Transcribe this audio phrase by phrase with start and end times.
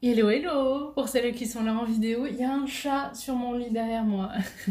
[0.00, 3.34] Hello hello Pour celles qui sont là en vidéo, il y a un chat sur
[3.34, 4.30] mon lit derrière moi.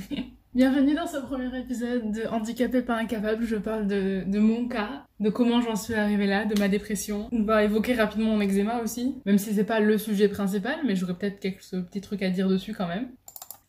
[0.55, 3.43] Bienvenue dans ce premier épisode de Handicapé pas incapable.
[3.43, 7.27] Je parle de, mon cas, de comment j'en suis arrivée là, de ma dépression.
[7.33, 10.95] On va évoquer rapidement mon eczéma aussi, même si c'est pas le sujet principal, mais
[10.95, 13.09] j'aurais peut-être quelques petits trucs à dire dessus quand même.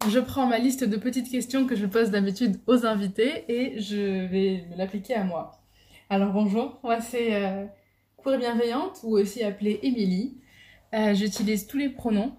[0.09, 4.27] Je prends ma liste de petites questions que je pose d'habitude aux invités et je
[4.29, 5.59] vais l'appliquer à moi.
[6.09, 7.65] Alors bonjour, moi c'est euh,
[8.37, 10.37] Bienveillante ou aussi appelée Émilie.
[10.95, 12.33] Euh, j'utilise tous les pronoms.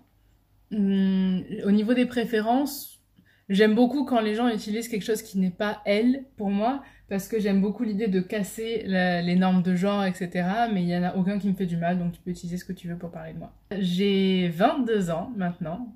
[0.72, 3.02] Hum, au niveau des préférences,
[3.48, 7.28] j'aime beaucoup quand les gens utilisent quelque chose qui n'est pas elle pour moi, parce
[7.28, 10.48] que j'aime beaucoup l'idée de casser les normes de genre, etc.
[10.72, 12.58] Mais il n'y en a aucun qui me fait du mal, donc tu peux utiliser
[12.58, 13.52] ce que tu veux pour parler de moi.
[13.80, 15.96] J'ai 22 ans maintenant.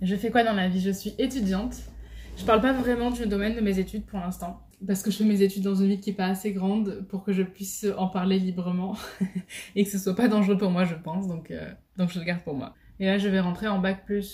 [0.00, 0.80] Je fais quoi dans la vie?
[0.80, 1.76] Je suis étudiante.
[2.36, 5.24] Je parle pas vraiment du domaine de mes études pour l'instant parce que je fais
[5.24, 8.08] mes études dans une ville qui est pas assez grande pour que je puisse en
[8.08, 8.96] parler librement
[9.76, 11.28] et que ce soit pas dangereux pour moi, je pense.
[11.28, 12.74] Donc, euh, donc je le garde pour moi.
[13.00, 14.28] Et là, je vais rentrer en bac plus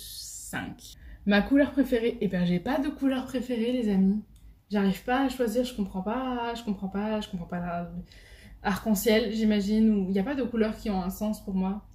[0.51, 0.95] 5.
[1.27, 4.23] Ma couleur préférée, eh ben j'ai pas de couleur préférée, les amis.
[4.71, 7.91] J'arrive pas à choisir, je comprends pas, je comprends pas, je comprends pas.
[8.63, 11.87] Arc-en-ciel, j'imagine, où il n'y a pas de couleurs qui ont un sens pour moi.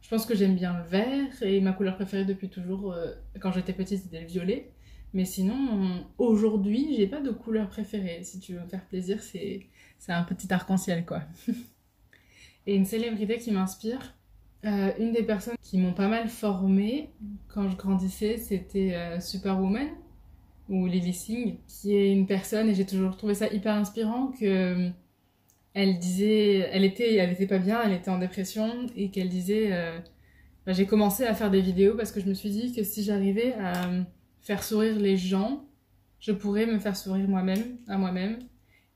[0.00, 3.52] Je pense que j'aime bien le vert et ma couleur préférée depuis toujours, euh, quand
[3.52, 4.72] j'étais petite, c'était le violet.
[5.12, 8.22] Mais sinon, aujourd'hui, j'ai pas de couleur préférée.
[8.22, 9.68] Si tu veux me faire plaisir, c'est
[10.08, 11.22] un petit arc-en-ciel, quoi.
[12.66, 14.14] Et une célébrité qui m'inspire,
[14.66, 17.10] euh, une des personnes qui m'ont pas mal formée
[17.48, 19.88] quand je grandissais, c'était euh, Superwoman
[20.68, 24.44] ou Lily Singh, qui est une personne, et j'ai toujours trouvé ça hyper inspirant, que
[24.44, 24.90] euh,
[25.72, 29.70] elle disait, elle était, elle était pas bien, elle était en dépression, et qu'elle disait,
[30.66, 33.02] bah, j'ai commencé à faire des vidéos parce que je me suis dit que si
[33.02, 33.90] j'arrivais à
[34.40, 35.64] faire sourire les gens,
[36.18, 38.38] je pourrais me faire sourire moi-même, à moi-même.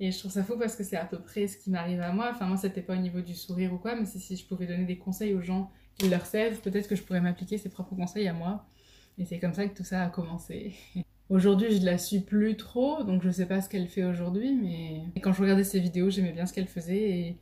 [0.00, 2.12] Et je trouve ça fou parce que c'est à peu près ce qui m'arrive à
[2.12, 2.30] moi.
[2.32, 4.84] Enfin, moi, c'était pas au niveau du sourire ou quoi, mais si je pouvais donner
[4.84, 8.26] des conseils aux gens qui leur servent, peut-être que je pourrais m'appliquer ces propres conseils
[8.28, 8.66] à moi.
[9.18, 10.74] Et c'est comme ça que tout ça a commencé.
[11.30, 15.20] Aujourd'hui, je la suis plus trop, donc je sais pas ce qu'elle fait aujourd'hui, mais
[15.22, 17.38] quand je regardais ses vidéos, j'aimais bien ce qu'elle faisait et...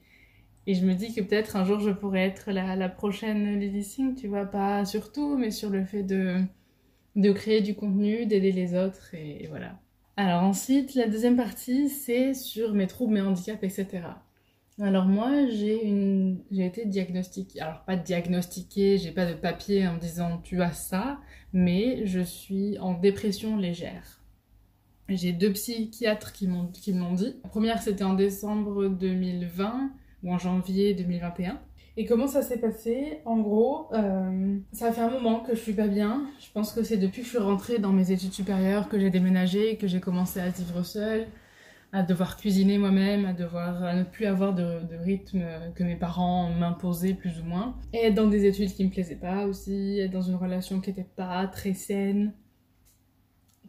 [0.68, 3.82] et, je me dis que peut-être un jour je pourrais être la, la prochaine Lily
[3.82, 6.44] Singh, tu vois, pas sur tout, mais sur le fait de
[7.16, 9.78] de créer du contenu, d'aider les autres et, voilà.
[10.16, 14.02] Alors ensuite, la deuxième partie, c'est sur mes troubles, mes handicaps, etc.
[14.80, 16.42] Alors moi, j'ai une...
[16.50, 21.20] été diagnostiquée, alors pas diagnostiquée, j'ai pas de papier en disant tu as ça,
[21.52, 24.22] mais je suis en dépression légère.
[25.08, 27.36] J'ai deux psychiatres qui qui m'ont dit.
[27.42, 29.90] La première, c'était en décembre 2020
[30.22, 31.60] ou en janvier 2021.
[31.96, 33.20] Et comment ça s'est passé?
[33.26, 36.26] En gros, euh, ça fait un moment que je suis pas bien.
[36.40, 39.10] Je pense que c'est depuis que je suis rentrée dans mes études supérieures que j'ai
[39.10, 41.26] déménagé, que j'ai commencé à vivre seule,
[41.92, 45.44] à devoir cuisiner moi-même, à devoir ne plus avoir de, rythme
[45.74, 47.76] que mes parents m'imposaient plus ou moins.
[47.92, 50.88] Et être dans des études qui me plaisaient pas aussi, être dans une relation qui
[50.88, 52.32] était pas très saine.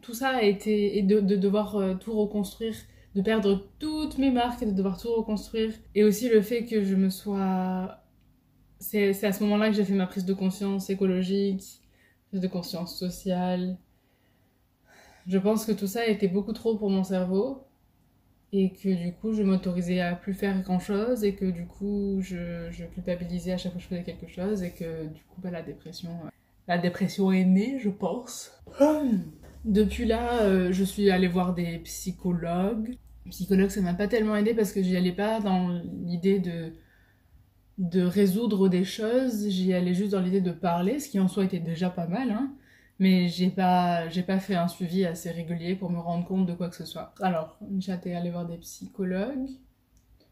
[0.00, 0.96] Tout ça a été...
[0.96, 2.74] et de, de devoir euh, tout reconstruire
[3.14, 5.72] de perdre toutes mes marques et de devoir tout reconstruire.
[5.94, 8.03] Et aussi le fait que je me sois
[8.84, 11.80] c'est à ce moment-là que j'ai fait ma prise de conscience écologique,
[12.28, 13.78] prise de conscience sociale.
[15.26, 17.66] Je pense que tout ça été beaucoup trop pour mon cerveau
[18.52, 22.20] et que du coup je m'autorisais à plus faire grand chose et que du coup
[22.20, 25.50] je, culpabilisais à chaque fois que je faisais quelque chose et que du coup bah,
[25.50, 26.28] la dépression euh,
[26.68, 28.52] la dépression est née je pense
[29.64, 32.96] depuis là euh, je suis allée voir des psychologues
[33.30, 36.74] psychologues ça m'a pas tellement aidé parce que j'y allais pas dans l'idée de
[37.78, 41.44] de résoudre des choses, j'y allais juste dans l'idée de parler, ce qui en soi
[41.44, 42.52] était déjà pas mal, hein.
[43.00, 46.54] Mais j'ai pas, j'ai pas fait un suivi assez régulier pour me rendre compte de
[46.54, 47.12] quoi que ce soit.
[47.20, 49.48] Alors, j'étais allée voir des psychologues,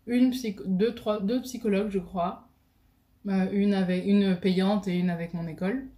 [0.07, 0.33] une
[0.67, 2.49] deux, trois, deux psychologues, je crois,
[3.29, 5.89] euh, une avec, une payante et une avec mon école.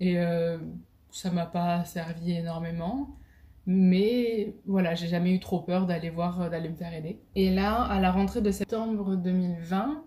[0.00, 0.58] Et euh,
[1.10, 3.16] ça m'a pas servi énormément.
[3.66, 7.20] Mais voilà, j'ai jamais eu trop peur d'aller voir, d'aller me faire aider.
[7.34, 10.04] Et là, à la rentrée de septembre 2020,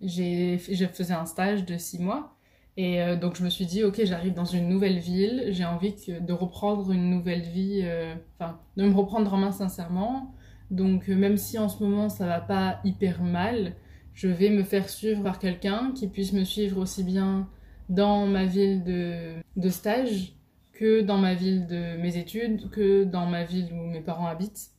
[0.00, 2.36] je faisais un stage de six mois.
[2.76, 5.94] Et euh, donc je me suis dit, ok, j'arrive dans une nouvelle ville, j'ai envie
[6.08, 10.34] de reprendre une nouvelle vie, euh, enfin, de me reprendre en main sincèrement.
[10.70, 13.74] Donc euh, même si en ce moment ça va pas hyper mal,
[14.12, 17.48] je vais me faire suivre par quelqu'un qui puisse me suivre aussi bien
[17.88, 20.34] dans ma ville de, de stage
[20.72, 24.70] que dans ma ville de mes études, que dans ma ville où mes parents habitent.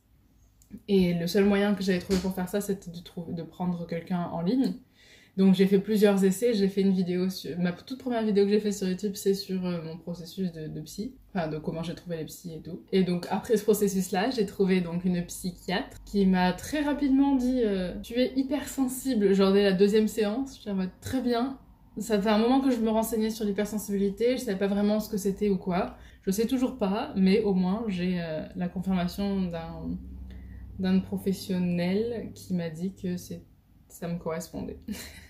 [0.86, 4.24] Et le seul moyen que j'avais trouvé pour faire ça, c'était de, de prendre quelqu'un
[4.32, 4.74] en ligne.
[5.38, 7.56] Donc j'ai fait plusieurs essais, j'ai fait une vidéo sur...
[7.60, 10.80] Ma toute première vidéo que j'ai fait sur YouTube, c'est sur euh, mon processus de,
[10.80, 12.80] psy, enfin de comment j'ai trouvé les psys et tout.
[12.90, 17.60] Et donc après ce processus-là, j'ai trouvé donc une psychiatre qui m'a très rapidement dit
[17.64, 21.56] euh, Tu es hypersensible», genre dès la deuxième séance, j'en mode «Très bien,
[21.98, 25.08] Ça fait un moment que je me renseignais sur l'hypersensibilité, je savais pas vraiment ce
[25.08, 25.96] que c'était ou quoi.
[26.22, 29.86] Je sais toujours pas, mais au moins j'ai euh, la confirmation d'un
[30.80, 33.16] d'un professionnel qui m'a dit que
[33.88, 34.78] ça me correspondait.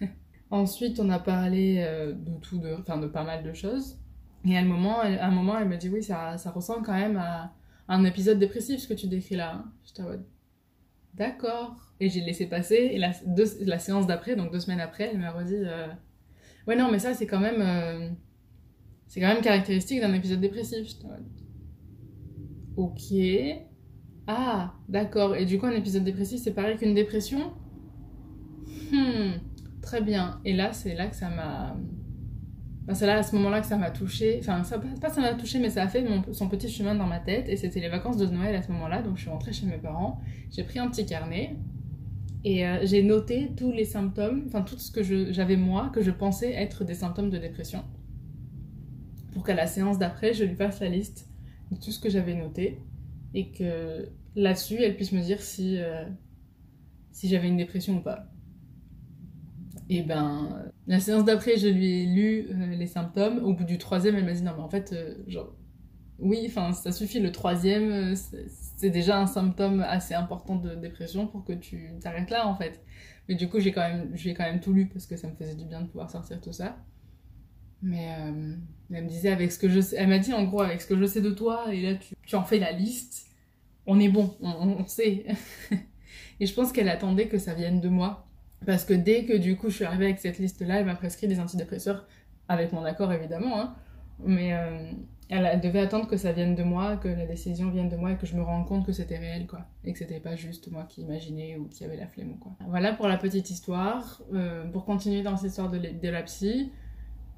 [0.51, 3.99] Ensuite, on a parlé euh, de tout, de, enfin de pas mal de choses.
[4.45, 6.85] Et à un moment, elle, à un moment, elle m'a dit oui, ça, ça ressemble
[6.85, 7.55] quand même à,
[7.89, 9.55] un épisode dépressif ce que tu décris là.
[9.55, 9.73] Hein.
[9.85, 10.03] J'étais
[11.15, 11.77] d'accord.
[12.01, 12.91] Et j'ai laissé passer.
[12.93, 13.13] Et la,
[13.61, 15.89] la séance d'après, donc deux semaines après, elle m'a redit euh,
[16.67, 18.11] ouais non mais ça c'est quand même euh,
[19.07, 20.97] c'est quand même caractéristique d'un épisode dépressif.
[22.77, 23.15] Ok.
[24.27, 25.35] Ah d'accord.
[25.35, 27.53] Et du coup un épisode dépressif c'est pareil qu'une dépression?
[28.93, 29.39] Hmm
[29.89, 30.39] très bien.
[30.45, 31.75] Et là, c'est là que ça m'a.
[32.95, 34.39] c'est là, à ce moment-là, que ça m'a touché.
[34.41, 34.63] Enfin,
[35.01, 37.49] pas ça m'a touché, mais ça a fait son petit chemin dans ma tête.
[37.49, 39.03] Et c'était les vacances de Noël à ce moment-là.
[39.03, 40.21] Donc, je suis rentrée chez mes parents.
[40.51, 41.57] J'ai pris un petit carnet.
[42.45, 45.03] Et euh, j'ai noté tous les symptômes, enfin, tout ce que
[45.33, 47.83] j'avais moi, que je pensais être des symptômes de dépression.
[49.33, 51.29] Pour qu'à la séance d'après, je lui fasse la liste
[51.73, 52.83] de tout ce que j'avais noté.
[53.35, 56.05] Et que là-dessus, elle puisse me dire si, euh,
[57.11, 58.29] si j'avais une dépression ou pas.
[59.91, 63.39] Et ben, la séance d'après, je lui ai lu euh, les symptômes.
[63.45, 65.55] Au bout du troisième, elle m'a dit non, mais en fait, euh, genre,
[66.19, 67.21] oui, enfin, ça suffit.
[67.21, 68.15] Le troisième, euh,
[68.77, 72.83] c'est déjà un symptôme assez important de dépression pour que tu t'arrêtes là, en fait.
[73.29, 75.35] Mais du coup, j'ai quand même, j'ai quand même tout lu parce que ça me
[75.37, 76.77] faisait du bien de pouvoir sortir tout ça.
[77.81, 78.09] Mais
[78.93, 80.99] elle me disait avec ce que je elle m'a dit en gros avec ce que
[80.99, 83.29] je sais de toi et là tu, tu en fais la liste,
[83.87, 84.51] on est bon, on,
[84.81, 85.27] on sait.
[86.41, 88.28] et je pense qu'elle attendait que ça vienne de moi
[88.67, 91.29] parce que dès que du coup je suis arrivée avec cette liste-là, elle m'a prescrit
[91.29, 92.07] des antidépresseurs,
[92.49, 93.75] avec mon accord évidemment, hein.
[94.25, 94.91] mais euh,
[95.29, 98.17] elle, devait attendre que ça vienne de moi, que la décision vienne de moi et
[98.17, 99.67] que je me rende compte que c'était réel, quoi.
[99.85, 102.53] Et que c'était pas juste moi qui imaginais ou qui avait la flemme, quoi.
[102.67, 104.23] Voilà pour la petite histoire.
[104.33, 106.73] Euh, pour continuer dans cette histoire de, de la psy,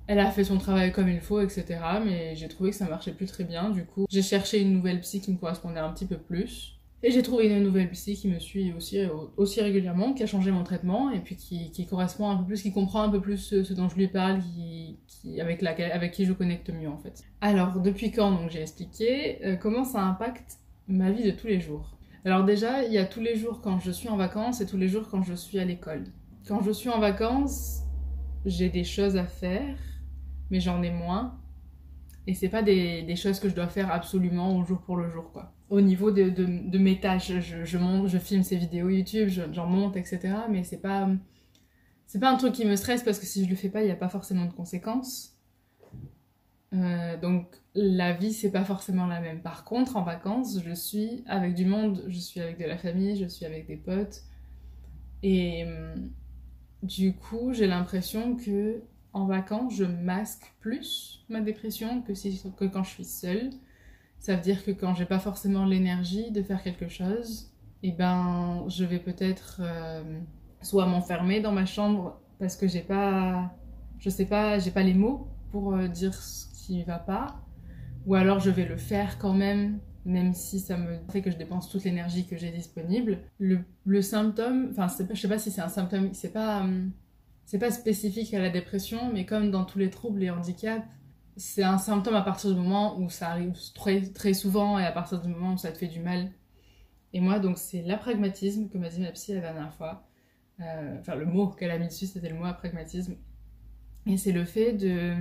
[0.06, 1.80] elle a fait son travail comme il faut, etc.
[2.04, 3.70] Mais j'ai trouvé que ça marchait plus très bien.
[3.70, 6.79] Du coup, j'ai cherché une nouvelle psy qui me correspondait un petit peu plus.
[7.02, 9.00] Et j'ai trouvé une nouvelle psy qui me suit aussi,
[9.38, 12.62] aussi régulièrement, qui a changé mon traitement et puis qui, qui correspond un peu plus,
[12.62, 16.12] qui comprend un peu plus ce, dont je lui parle, qui, qui, avec, laquelle, avec
[16.12, 17.24] qui je connecte mieux en fait.
[17.40, 20.58] Alors, depuis quand donc j'ai expliqué euh, comment ça impacte
[20.88, 21.96] ma vie de tous les jours?
[22.26, 24.76] Alors déjà, il y a tous les jours quand je suis en vacances et tous
[24.76, 26.04] les jours quand je suis à l'école.
[26.46, 27.80] Quand je suis en vacances,
[28.44, 29.78] j'ai des choses à faire,
[30.50, 31.39] mais j'en ai moins.
[32.26, 35.32] Et c'est pas des, choses que je dois faire absolument au jour pour le jour
[35.32, 37.32] quoi au niveau de, mes tâches.
[37.40, 40.34] Je, monte, je filme ces vidéos YouTube, j'en monte, etc.
[40.50, 41.08] Mais c'est pas,
[42.06, 43.86] c'est pas un truc qui me stresse parce que si je le fais pas, il
[43.86, 45.36] n'y a pas forcément de conséquences.
[46.72, 49.42] Euh, donc la vie, c'est pas forcément la même.
[49.42, 53.16] Par contre, en vacances, je suis avec du monde, je suis avec de la famille,
[53.16, 54.22] je suis avec des potes.
[55.22, 55.64] Et
[56.82, 58.82] du coup, j'ai l'impression que
[59.12, 63.50] en vacances, je masque plus ma dépression que, si, que quand je suis seule.
[64.18, 67.50] Ça veut dire que quand j'ai pas forcément l'énergie de faire quelque chose,
[67.82, 70.20] eh ben je vais peut-être euh,
[70.60, 73.50] soit m'enfermer dans ma chambre parce que j'ai pas
[73.98, 77.40] je sais pas, j'ai pas les mots pour euh, dire ce qui va pas
[78.06, 81.36] ou alors je vais le faire quand même même si ça me fait que je
[81.36, 83.18] dépense toute l'énergie que j'ai disponible.
[83.38, 86.64] Le, symptôme, enfin je sais pas si c'est un symptôme, c'est pas
[87.50, 90.86] c'est pas spécifique à la dépression, mais comme dans tous les troubles et handicaps,
[91.36, 94.92] c'est un symptôme à partir du moment où ça arrive très, très souvent et à
[94.92, 96.30] partir du moment où ça te fait du mal.
[97.12, 100.06] Et moi, donc, c'est l'apragmatisme que m'a dit ma psy la dernière fois.
[100.60, 103.16] Euh, enfin, le mot qu'elle a mis dessus, c'était le mot apragmatisme.
[104.06, 105.16] Et c'est le fait de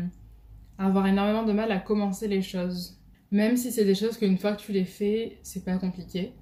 [0.77, 3.01] avoir énormément de mal à commencer les choses.
[3.31, 6.35] Même si c'est des choses qu'une fois que tu les fais, c'est pas compliqué.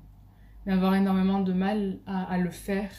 [0.65, 2.91] Mais avoir énormément de mal à, à le faire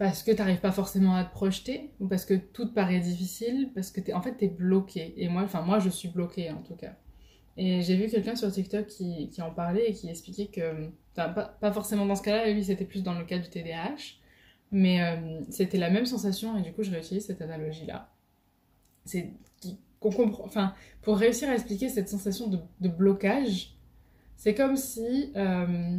[0.00, 3.00] parce que tu n'arrives pas forcément à te projeter, ou parce que tout te paraît
[3.00, 5.12] difficile, parce que es, en fait tu es bloqué.
[5.18, 6.96] Et moi, enfin moi je suis bloquée en tout cas.
[7.58, 11.28] Et j'ai vu quelqu'un sur TikTok qui, qui, en parlait et qui expliquait que, pas,
[11.28, 14.14] pas, forcément dans ce cas-là, lui c'était plus dans le cas du TDAH,
[14.72, 18.10] mais euh, c'était la même sensation et du coup je réutilise cette analogie-là.
[19.04, 19.34] C'est
[20.00, 23.76] qu'on comprend, enfin pour réussir à expliquer cette sensation de, de blocage,
[24.38, 25.30] c'est comme si...
[25.36, 25.98] Euh,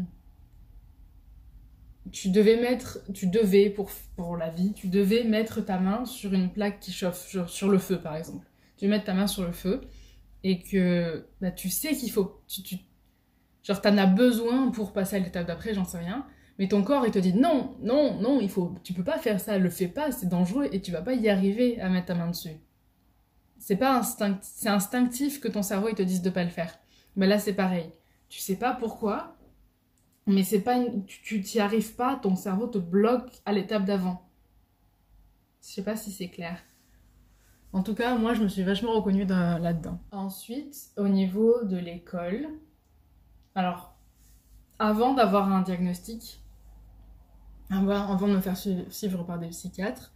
[2.11, 6.33] tu devais mettre, tu devais, pour, pour la vie, tu devais mettre ta main sur
[6.33, 8.47] une plaque qui chauffe, sur, le feu par exemple.
[8.77, 9.81] Tu mets ta main sur le feu
[10.43, 12.77] et que bah, tu sais qu'il faut, tu, tu,
[13.63, 16.25] genre t'en as besoin pour passer à l'étape d'après, j'en sais rien,
[16.57, 19.39] mais ton corps il te dit non, non, non, il faut, tu peux pas faire
[19.39, 22.15] ça, le fais pas, c'est dangereux et tu vas pas y arriver à mettre ta
[22.15, 22.57] main dessus.
[23.59, 26.79] C'est pas instinct, c'est instinctif que ton cerveau il te dise de pas le faire.
[27.15, 27.91] Mais là c'est pareil.
[28.27, 29.35] Tu sais pas pourquoi,
[30.31, 34.27] mais c'est pas tu t'y arrives pas, ton cerveau te bloque à l'étape d'avant.
[35.61, 36.59] Je sais pas si c'est clair.
[37.73, 39.99] En tout cas, moi, je me suis vachement reconnue là-dedans.
[40.11, 42.47] Ensuite, au niveau de l'école,
[43.55, 43.95] alors,
[44.79, 46.41] avant d'avoir un diagnostic,
[47.69, 50.11] avant, de me faire suivre par des psychiatres,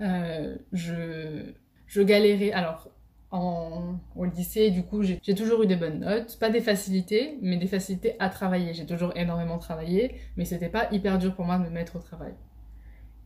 [0.00, 1.52] euh, je,
[1.86, 2.52] je galérais.
[2.52, 2.88] Alors,
[3.30, 6.36] en, au lycée, du coup, j'ai toujours eu des bonnes notes.
[6.40, 8.74] Pas des facilités, mais des facilités à travailler.
[8.74, 12.00] J'ai toujours énormément travaillé, mais c'était pas hyper dur pour moi de me mettre au
[12.00, 12.34] travail.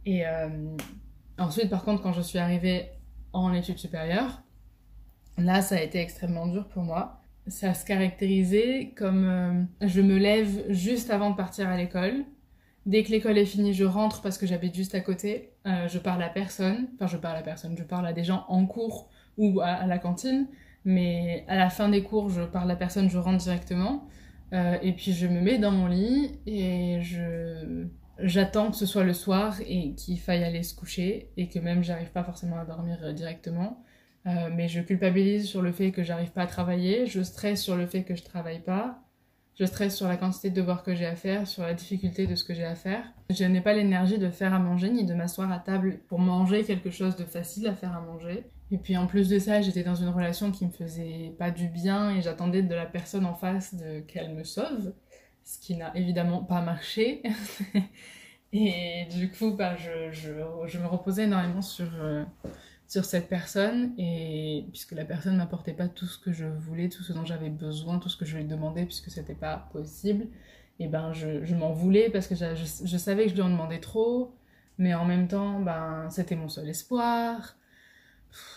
[0.04, 0.48] Et euh,
[1.38, 2.90] ensuite, par contre, quand je suis arrivée
[3.32, 4.42] en études supérieures,
[5.38, 7.20] là, ça a été extrêmement dur pour moi.
[7.46, 12.24] Ça se caractérisait comme euh, je me lève juste avant de partir à l'école.
[12.86, 15.52] Dès que l'école est finie, je rentre parce que j'habite juste à côté.
[15.66, 16.88] Euh, je parle à personne.
[16.94, 17.76] Enfin, je parle à personne.
[17.78, 19.08] Je parle à des gens en cours
[19.38, 20.46] ou à, la cantine.
[20.84, 24.06] Mais à la fin des cours, je parle à personne, je rentre directement.
[24.52, 27.86] Euh, et puis je me mets dans mon lit et je
[28.18, 31.82] j'attends que ce soit le soir et qu'il faille aller se coucher et que même
[31.82, 33.82] j'arrive pas forcément à dormir euh, directement.
[34.26, 37.76] Euh, mais je culpabilise sur le fait que j'arrive pas à travailler, je stresse sur
[37.76, 39.02] le fait que je travaille pas,
[39.58, 42.34] je stresse sur la quantité de devoirs que j'ai à faire, sur la difficulté de
[42.34, 43.04] ce que j'ai à faire.
[43.28, 46.64] Je n'ai pas l'énergie de faire à manger ni de m'asseoir à table pour manger
[46.64, 48.44] quelque chose de facile à faire à manger.
[48.74, 51.68] Et puis en plus de ça, j'étais dans une relation qui me faisait pas du
[51.68, 53.76] bien et j'attendais de la personne en face
[54.08, 54.92] qu'elle me sauve
[55.44, 57.22] ce qui n'a évidemment pas marché.
[58.52, 62.24] et du coup, bah, je, je, me reposais énormément sur, euh,
[62.88, 67.04] sur cette personne, et puisque la personne m'apportait pas tout ce que je voulais, tout
[67.04, 70.26] ce dont j'avais besoin, tout ce que je lui demandais, puisque c'était pas possible,
[70.80, 73.50] et ben je, je m'en voulais parce que je, je, savais que je lui en
[73.50, 74.34] demandais trop,
[74.78, 77.56] mais en même temps, ben, c'était mon seul espoir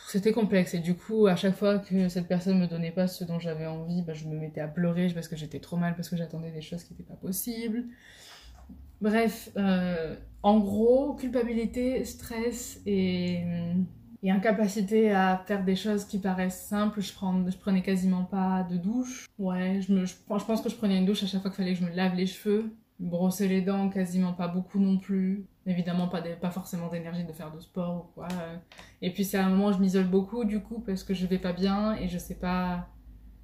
[0.08, 3.24] c'était complexe et du coup à chaque fois que cette personne me donnait pas ce
[3.26, 6.10] dont j'avais envie bah, je me mettais à pleurer parce que j'étais trop mal parce
[6.10, 7.84] que j'attendais des choses qui n'étaient pas possibles.
[9.02, 13.44] Bref euh, en gros culpabilité stress et,
[14.24, 19.28] et, incapacité à faire des choses qui paraissent simples je, prenais quasiment pas de douche.
[19.38, 21.80] Ouais je, je pense que je prenais une douche à chaque fois qu'il fallait que
[21.80, 26.22] je me lave les cheveux brosser les dents quasiment pas beaucoup non plus évidemment pas,
[26.22, 28.28] pas forcément d'énergie de faire de sport ou quoi.
[29.02, 31.38] Et puis c'est un moment où je m'isole beaucoup du coup parce que je vais
[31.40, 32.88] pas bien et je sais pas,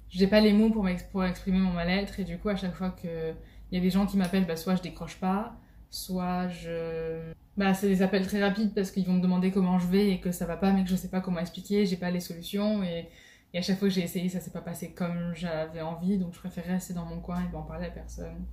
[0.08, 2.90] j'ai pas les mots pour, pour exprimer mon mal-être et du coup à chaque fois
[2.90, 3.32] que
[3.70, 5.56] il y a des gens qui m'appellent, bah, soit je décroche pas,
[5.90, 9.86] soit je, bah c'est des appels très rapides parce qu'ils vont me demander comment je
[9.86, 12.10] vais et que ça va pas mais que je sais pas comment expliquer, j'ai pas
[12.10, 13.08] les solutions et,
[13.52, 16.34] et à chaque fois que j'ai essayé ça s'est pas passé comme j'avais envie donc
[16.34, 18.44] je préférais rester dans mon coin et pas en parler à personne.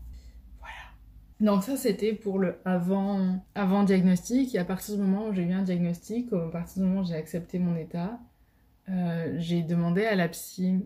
[1.41, 5.41] Donc ça c'était pour le avant, avant diagnostic et à partir du moment où j'ai
[5.41, 8.19] eu un diagnostic, à partir du moment où j'ai accepté mon état,
[8.89, 10.85] euh, j'ai demandé à la psy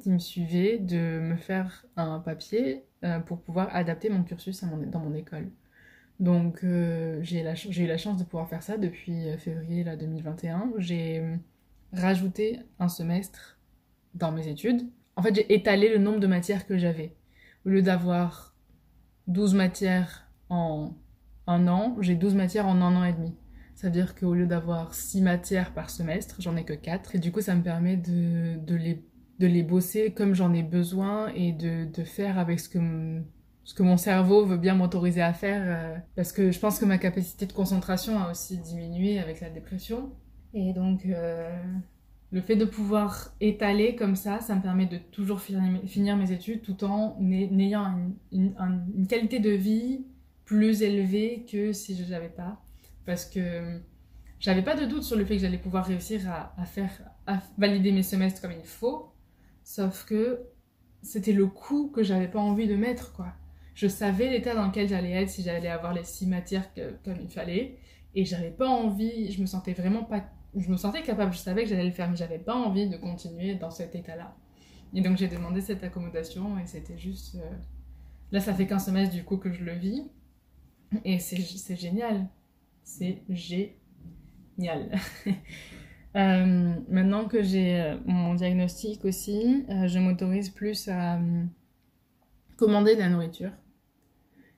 [0.00, 4.98] qui me suivait de me faire un papier euh, pour pouvoir adapter mon cursus dans
[4.98, 5.48] mon école.
[6.18, 10.72] Donc euh, j'ai eu la chance de pouvoir faire ça depuis février là, 2021.
[10.78, 11.22] J'ai
[11.92, 13.60] rajouté un semestre
[14.14, 14.88] dans mes études.
[15.14, 17.14] En fait j'ai étalé le nombre de matières que j'avais.
[17.64, 18.53] Au lieu d'avoir
[19.26, 20.92] 12 matières en
[21.46, 23.34] un an, j'ai 12 matières en un an et demi.
[23.74, 27.16] Ça veut dire qu'au lieu d'avoir 6 matières par semestre, j'en ai que 4.
[27.16, 29.04] Et du coup, ça me permet de, les,
[29.38, 32.78] de les bosser comme j'en ai besoin et de, de faire avec ce que,
[33.64, 35.62] ce que mon cerveau veut bien m'autoriser à faire.
[35.66, 39.50] Euh, parce que je pense que ma capacité de concentration a aussi diminué avec la
[39.50, 40.12] dépression.
[40.54, 41.50] Et donc, euh,
[42.34, 46.62] le fait de pouvoir étaler comme ça, ça me permet de toujours finir mes études
[46.62, 50.04] tout en ayant une, qualité de vie
[50.44, 52.60] plus élevée que si je n'avais pas.
[53.06, 53.80] Parce que
[54.40, 56.90] j'avais pas de doute sur le fait que j'allais pouvoir réussir à, faire,
[57.28, 59.12] à valider mes semestres comme il faut.
[59.62, 60.40] Sauf que
[61.02, 63.32] c'était le coût que j'avais pas envie de mettre, quoi.
[63.76, 66.68] Je savais l'état dans lequel j'allais être si j'allais avoir les six matières
[67.04, 67.78] comme il fallait.
[68.16, 70.24] Et j'avais pas envie, je me sentais vraiment pas
[70.56, 72.96] je me sentais capable, je savais que j'allais le faire, mais j'avais pas envie de
[72.96, 74.36] continuer dans cet état-là.
[74.94, 77.34] Et donc j'ai demandé cette accommodation et c'était juste.
[77.36, 77.50] Euh,
[78.30, 80.04] là, ça fait qu'un semestre du coup que je le vis.
[81.04, 82.28] Et c'est génial.
[82.84, 84.96] C'est génial.
[86.16, 91.18] euh, maintenant que j'ai euh, mon diagnostic aussi, je m'autorise plus à
[92.56, 93.50] commander de la nourriture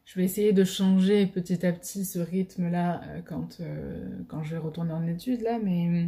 [0.07, 4.53] je vais essayer de changer petit à petit ce rythme-là euh, quand, euh, quand je
[4.53, 6.07] vais retourner en études, là, mais euh,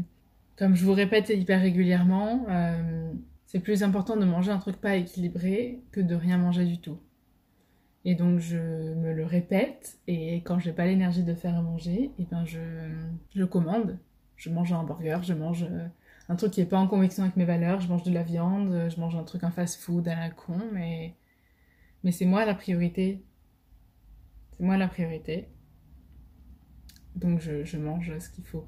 [0.57, 2.47] comme je vous répète hyper régulièrement,
[3.47, 6.99] c'est plus important de manger un truc pas équilibré que de rien manger du tout.
[8.05, 12.05] Et donc je me le répète, et quand j'ai pas l'énergie de faire à manger,
[12.05, 12.59] et eh ben je,
[13.35, 13.99] je commande.
[14.37, 15.67] Je mange un hamburger, je mange
[16.28, 18.88] un truc qui est pas en conviction avec mes valeurs, je mange de la viande,
[18.88, 21.14] je mange un truc en fast-food à la con, mais,
[22.02, 23.23] mais c'est moi la priorité
[24.59, 25.49] c'est moi la priorité.
[27.15, 28.67] Donc je, mange ce qu'il faut.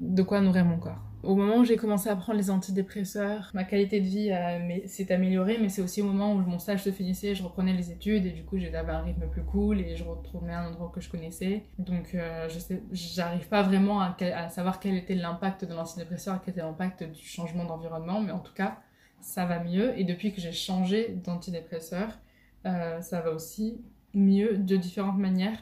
[0.00, 1.02] De quoi nourrir mon corps.
[1.22, 5.58] au moment où j'ai commencé à prendre les antidépresseurs, ma qualité de vie s'est améliorée,
[5.60, 8.30] mais c'est aussi au moment où mon stage se finissait, je reprenais les études et
[8.30, 11.10] du coup j'avais un rythme plus cool et je retournais à un endroit que je
[11.10, 11.64] connaissais.
[11.78, 12.48] Donc euh,
[12.92, 17.22] j'arrive pas vraiment à, à, savoir quel était l'impact de l'antidépresseur, quel était l'impact du
[17.22, 18.78] changement d'environnement, mais en tout cas
[19.20, 22.18] ça va mieux et depuis que j'ai changé d'antidépresseur,
[22.64, 23.82] euh, ça va aussi
[24.14, 25.58] mieux de différentes manières.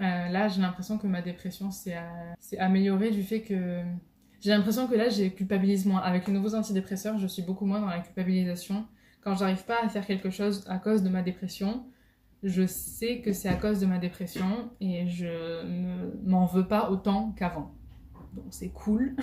[0.00, 1.96] Euh, là, j'ai l'impression que ma dépression s'est
[2.58, 3.82] améliorée du fait que
[4.40, 6.00] j'ai l'impression que là, j'ai culpabilise moins.
[6.00, 8.86] Avec les nouveaux antidépresseurs, je suis beaucoup moins dans la culpabilisation.
[9.22, 11.84] Quand j'arrive pas à faire quelque chose à cause de ma dépression,
[12.42, 16.90] je sais que c'est à cause de ma dépression et je ne m'en veux pas
[16.90, 17.74] autant qu'avant.
[18.34, 19.16] Donc c'est cool.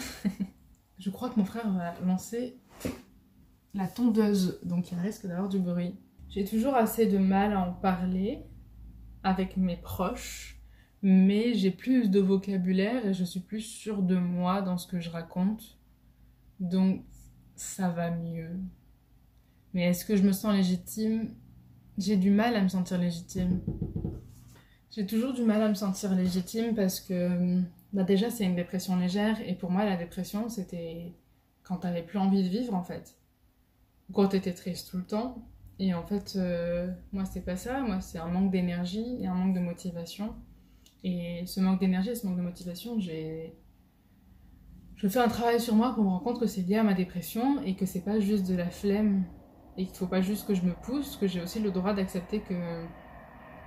[0.98, 2.58] je crois que mon frère va lancer
[3.74, 5.96] la tondeuse, donc il risque d'avoir du bruit.
[6.34, 8.42] J'ai toujours assez de mal à en parler
[9.22, 10.60] avec mes proches,
[11.04, 15.00] mais j'ai plus de vocabulaire et je suis plus sûre de moi dans ce que
[15.00, 15.78] je raconte.
[16.60, 17.04] Donc
[17.56, 18.50] ça va mieux.
[19.76, 21.36] Mais est-ce que je me sens légitime?
[22.00, 23.62] J'ai du mal à me sentir légitime.
[24.90, 27.62] J'ai toujours du mal à me sentir légitime parce que
[27.94, 31.14] bah déjà c'est une dépression légère et pour moi la dépression c'était
[31.62, 33.20] quand t'avais plus envie de vivre en fait.
[34.12, 35.48] Quand t'étais triste tout le temps.
[35.84, 39.34] Et en fait, euh, moi c'est pas ça, moi c'est un manque d'énergie et un
[39.34, 40.34] manque de motivation.
[41.04, 43.54] Et ce manque d'énergie et ce manque de motivation, j'ai.
[44.96, 46.94] Je fais un travail sur moi pour me rendre compte que c'est lié à ma
[46.94, 49.26] dépression et que c'est pas juste de la flemme
[49.78, 52.40] et qu'il faut pas juste que je me pousse, que j'ai aussi le droit d'accepter
[52.40, 52.86] que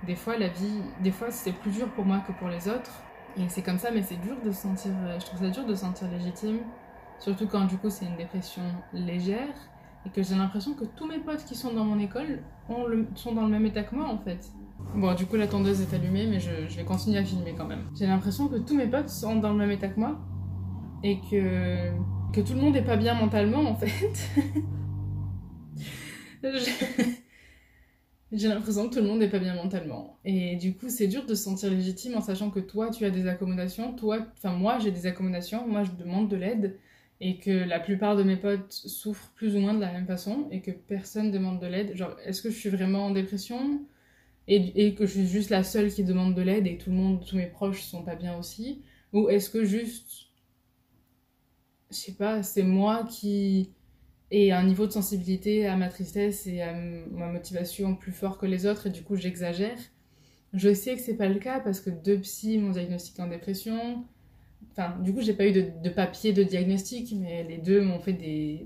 [0.07, 3.03] des fois la vie, des fois c'est plus dur pour moi que pour les autres.
[3.37, 4.91] Et c'est comme ça, mais c'est dur de se sentir.
[5.19, 6.61] Je trouve ça dur de se sentir légitime,
[7.19, 9.53] surtout quand du coup c'est une dépression légère
[10.13, 13.07] que j'ai l'impression que tous mes potes qui sont dans mon école ont le...
[13.15, 14.51] sont dans le même état que moi en fait.
[14.95, 17.89] Bon, du coup, la tondeuse est allumée, mais je, vais continuer à filmer quand même.
[17.97, 20.19] J'ai l'impression que tous mes potes sont dans le même état que moi
[21.03, 21.91] et que,
[22.33, 24.13] que tout le monde est pas bien mentalement en fait.
[28.31, 30.17] J'ai l'impression que tout le monde n'est pas bien mentalement.
[30.25, 33.09] Et du coup, c'est dur de se sentir légitime en sachant que toi, tu as
[33.09, 36.77] des accommodations, toi, enfin moi, j'ai des accommodations, moi, je demande de l'aide,
[37.19, 40.47] et que la plupart de mes potes souffrent plus ou moins de la même façon,
[40.51, 41.95] et que personne demande de l'aide.
[41.95, 43.81] Genre, est-ce que je suis vraiment en dépression?
[44.47, 47.25] Et, que je suis juste la seule qui demande de l'aide et tout le monde,
[47.25, 48.81] tous mes proches sont pas bien aussi?
[49.13, 50.27] Ou est-ce que juste,
[51.91, 53.73] je sais pas, c'est moi qui
[54.31, 58.45] ai un niveau de sensibilité à ma tristesse et à ma motivation plus fort que
[58.45, 59.77] les autres et du coup j'exagère?
[60.53, 64.05] Je sais que c'est pas le cas parce que deux psys m'ont diagnostiqué en dépression.
[65.01, 68.63] Du coup, j'ai pas eu de, papier de diagnostic, mais les deux m'ont fait des,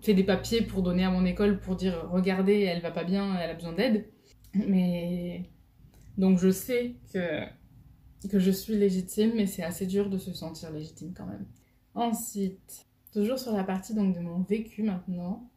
[0.00, 3.36] fait des papiers pour donner à mon école pour dire regardez, elle va pas bien,
[3.36, 4.06] elle a besoin d'aide.
[4.54, 5.50] Mais
[6.18, 7.42] donc je sais que,
[8.28, 11.46] que je suis légitime, mais c'est assez dur de se sentir légitime quand même.
[11.94, 15.50] Ensuite, toujours sur la partie donc de mon vécu maintenant,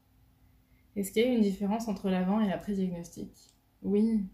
[0.95, 3.29] est-ce qu'il y a une différence entre l'avant et l'après-diagnostic?
[3.83, 4.25] Oui,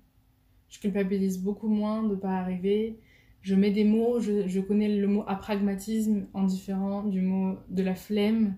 [0.70, 3.00] je culpabilise beaucoup moins de pas arriver.
[3.42, 7.96] Je mets des mots, je, connais le mot apragmatisme en différent du mot de la
[7.96, 8.56] flemme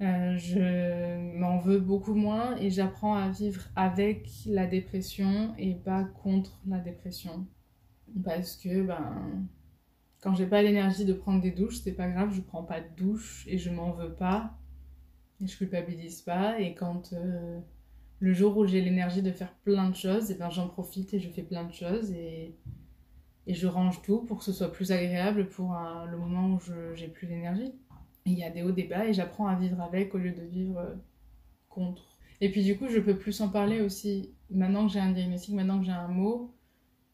[0.00, 6.04] euh, je m'en veux beaucoup moins et j'apprends à vivre avec la dépression et pas
[6.04, 7.46] contre la dépression.
[8.24, 9.48] Parce que ben,
[10.20, 12.88] quand j'ai pas l'énergie de prendre des douches, c'est pas grave, je prends pas de
[12.96, 14.56] douche et je m'en veux pas.
[15.42, 16.60] Et je culpabilise pas.
[16.60, 17.58] Et quand euh,
[18.20, 21.28] le jour où j'ai l'énergie de faire plein de choses, ben j'en profite et je
[21.28, 22.54] fais plein de choses et,
[23.48, 25.74] et je range tout pour que ce soit plus agréable pour
[26.08, 26.60] le moment où
[26.94, 27.74] j'ai plus d'énergie
[28.30, 30.78] il y a des hauts débats et j'apprends à vivre avec au lieu de vivre
[30.78, 30.94] euh,
[31.68, 32.18] contre.
[32.40, 34.34] Et puis du coup, je peux plus en parler aussi.
[34.50, 36.54] Maintenant que j'ai un diagnostic, maintenant que j'ai un mot,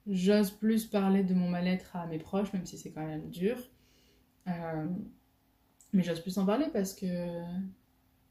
[0.07, 3.57] j'ose plus parler de mon mal-être à mes proches, même si c'est quand même dur.
[4.49, 4.87] Euh,
[5.93, 7.43] mais j'ose plus en parler parce que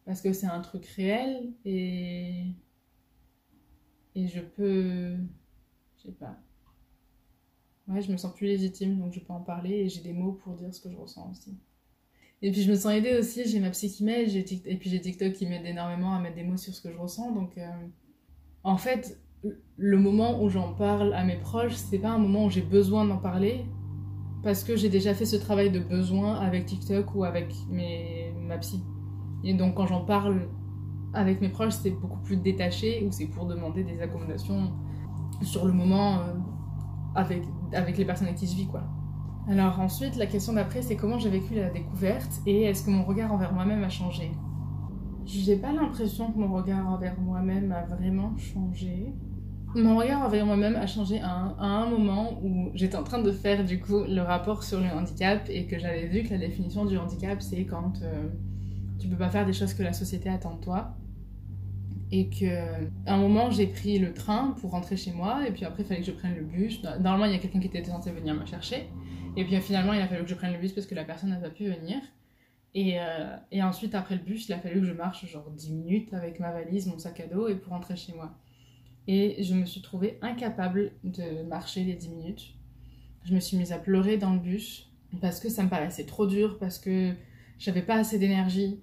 [0.06, 2.46] parce que c'est un truc réel et
[4.16, 5.16] et je peux
[5.96, 6.38] je sais pas
[7.88, 10.34] ouais je me sens plus légitime donc je peux en parler et j'ai des mots
[10.44, 11.58] pour dire ce que je ressens aussi
[12.46, 15.00] et puis je me sens aidée aussi, j'ai ma psy qui m'aide, et puis j'ai
[15.00, 17.32] TikTok qui m'aide énormément à mettre des mots sur ce que je ressens.
[17.32, 17.66] Donc euh,
[18.66, 19.18] en fait,
[19.78, 23.06] le moment où j'en parle à mes proches, c'est pas un moment où j'ai besoin
[23.06, 23.66] d'en parler,
[24.44, 28.58] parce que j'ai déjà fait ce travail de besoin avec TikTok ou avec mes, ma
[28.58, 28.84] psy.
[29.46, 30.50] Et donc quand j'en parle
[31.14, 34.74] avec mes proches, c'est beaucoup plus détaché, ou c'est pour demander des accommodations
[35.44, 36.34] sur le moment euh,
[37.16, 37.42] avec,
[37.74, 38.84] avec les personnes avec qui je vis, quoi.
[39.50, 43.04] Alors ensuite, la question d'après, c'est comment j'ai vécu la découverte et est-ce que mon
[43.04, 44.32] regard envers moi-même a changé?
[45.26, 49.14] J'ai pas l'impression que mon regard envers moi-même a vraiment changé.
[49.76, 53.66] mon regard envers moi-même a changé à un, moment où j'étais en train de faire
[53.66, 56.98] du coup le rapport sur le handicap et que j'avais vu que la définition du
[56.98, 58.30] handicap c'est quand euh,
[59.00, 60.96] tu peux pas faire des choses que la société attend de toi
[62.16, 62.46] et que
[63.08, 65.88] à un moment j'ai pris le train pour rentrer chez moi et puis après il
[65.88, 66.84] fallait que je prenne le bus.
[66.84, 68.88] Normalement il y a quelqu'un qui était censé venir me chercher.
[69.36, 71.32] Et puis finalement il a fallu que je prenne le bus parce que la personne
[71.32, 71.98] n'a pas pu venir.
[72.76, 75.72] Et, euh, et ensuite après le bus il a fallu que je marche genre 10
[75.72, 78.38] minutes avec ma valise mon sac à dos et pour rentrer chez moi.
[79.08, 82.54] Et je me suis trouvée incapable de marcher les 10 minutes.
[83.24, 86.28] Je me suis mise à pleurer dans le bus parce que ça me paraissait trop
[86.28, 87.16] dur parce que
[87.58, 88.80] j'avais pas assez d'énergie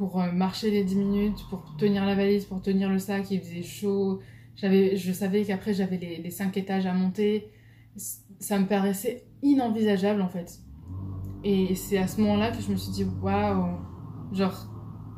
[0.00, 3.38] pour euh, marcher les 10 minutes, pour tenir la valise, pour tenir le sac, il
[3.38, 4.20] faisait chaud.
[4.56, 7.50] Je savais qu'après j'avais les, les 5 étages à monter.
[8.38, 10.60] Ça me paraissait inenvisageable en fait.
[11.44, 13.76] Et c'est à ce moment-là que je me suis dit waouh,
[14.32, 14.70] genre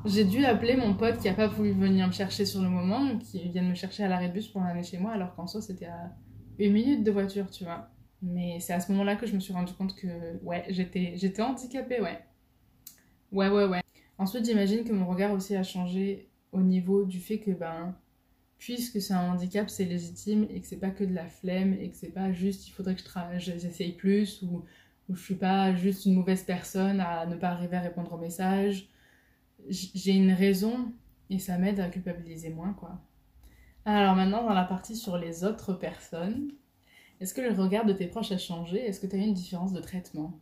[0.05, 3.19] j'ai dû appeler mon pote qui a pas voulu venir me chercher sur le moment,
[3.19, 5.61] qui vient me chercher à l'arrêt de bus pour m'amener chez moi, alors qu'en soi
[5.61, 6.11] c'était à
[6.59, 7.89] une minute de voiture, tu vois.
[8.21, 10.09] Mais c'est à ce moment-là que je me suis rendu compte que
[10.43, 12.19] ouais, j'étais j'étais handicapée, ouais.
[13.31, 13.82] Ouais, ouais, ouais.
[14.23, 17.93] Ensuite, j'imagine que mon regard aussi a changé au niveau du fait que, ben,
[18.57, 21.91] puisque c'est un handicap, c'est légitime et que c'est pas que de la flemme et
[21.91, 24.63] que c'est pas juste il faudrait que je j'essaye plus ou,
[25.09, 28.19] ou je suis pas juste une mauvaise personne à ne pas arriver à répondre aux
[28.19, 28.89] messages.
[29.69, 30.93] J'ai une raison
[31.29, 33.01] et ça m'aide à culpabiliser moins, quoi.
[33.85, 36.53] Alors maintenant, dans la partie sur les autres personnes,
[37.21, 38.87] est-ce que le regard de tes proches a changé?
[38.87, 40.39] Est-ce que tu as eu une différence de traitement?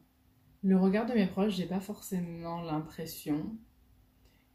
[0.62, 3.56] Le regard de mes proches, j'ai pas forcément l'impression.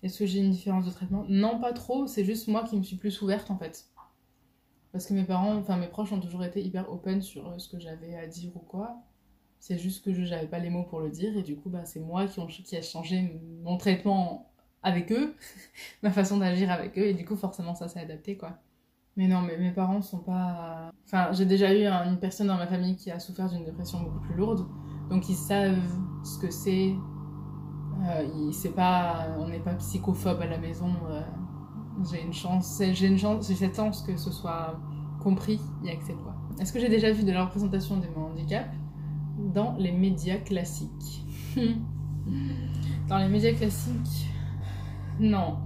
[0.06, 1.26] Est-ce que j'ai une différence de traitement?
[1.28, 3.88] Non, pas trop, c'est juste moi qui me suis plus ouverte en fait.
[4.92, 7.68] Parce que mes parents, enfin mes proches ont toujours été hyper open sur euh, ce
[7.68, 9.02] que j'avais à dire ou quoi.
[9.60, 11.86] C'est juste que je n'avais pas les mots pour le dire et du coup, bah,
[11.86, 14.52] c'est moi qui, ont, qui a changé mon traitement
[14.84, 15.34] avec eux,
[16.04, 18.60] ma façon d'agir avec eux et du coup, forcément, ça s'est adapté quoi.
[19.18, 20.92] Mais non, mais mes parents sont pas.
[21.06, 24.20] Enfin, j'ai déjà eu une personne dans ma famille qui a souffert d'une dépression beaucoup
[24.20, 24.68] plus lourde.
[25.10, 26.94] Donc ils savent ce que c'est.
[28.04, 30.92] Euh, c'est pas, on n'est pas psychophobe à la maison.
[31.10, 31.22] Euh,
[32.12, 34.78] j'ai une chance, j'ai une chance, j'ai cette chance que ce soit
[35.22, 36.22] compris et accepté.
[36.60, 38.68] Est-ce que j'ai déjà vu de la représentation de mon handicap
[39.54, 41.24] dans les médias classiques?
[43.08, 44.28] Dans les médias classiques,
[45.20, 45.58] non.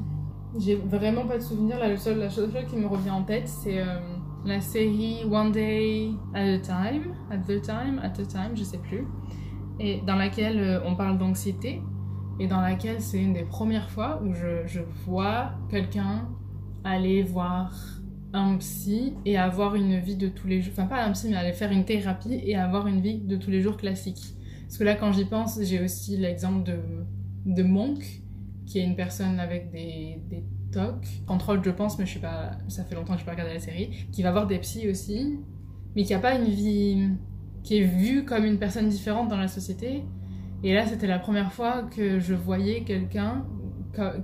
[0.57, 1.79] J'ai vraiment pas de souvenir.
[1.79, 3.99] Là, le seul, la chose qui me revient en tête, c'est euh,
[4.45, 8.77] la série One Day at a Time, at the time, at a time, je sais
[8.77, 9.07] plus,
[9.79, 11.81] et dans laquelle euh, on parle d'anxiété,
[12.39, 16.29] et dans laquelle c'est une des premières fois où je, je vois quelqu'un
[16.83, 17.73] aller voir
[18.33, 21.35] un psy et avoir une vie de tous les jours, enfin pas un psy, mais
[21.35, 24.35] aller faire une thérapie et avoir une vie de tous les jours classique.
[24.63, 26.77] Parce que là, quand j'y pense, j'ai aussi l'exemple de,
[27.45, 28.21] de Monk,
[28.65, 32.51] qui est une personne avec des, des TOC, contrôle je pense, mais je suis pas,
[32.67, 34.87] ça fait longtemps que je n'ai pas regardé la série, qui va voir des psys
[34.87, 35.39] aussi,
[35.95, 37.09] mais qui a pas une vie
[37.63, 40.03] qui est vue comme une personne différente dans la société.
[40.63, 43.45] Et là, c'était la première fois que je voyais quelqu'un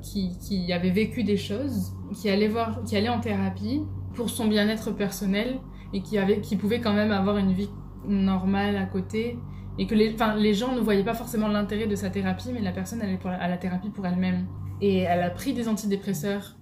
[0.02, 3.82] qui, avait vécu des choses, qui allait, voir, qui allait en thérapie
[4.14, 5.60] pour son bien-être personnel
[5.94, 7.70] et qui, avait, qui pouvait quand même avoir une vie
[8.08, 9.38] normale à côté.
[9.78, 12.72] Et que les, les gens ne voyaient pas forcément l'intérêt de sa thérapie, mais la
[12.72, 14.48] personne allait pour à la thérapie pour elle-même.
[14.80, 16.56] Et elle a pris des antidépresseurs.